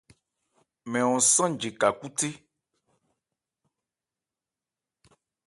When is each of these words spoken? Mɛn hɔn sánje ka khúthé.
Mɛn 0.91 1.05
hɔn 1.09 1.21
sánje 1.33 1.69
ka 1.79 1.87
khúthé. 1.99 2.29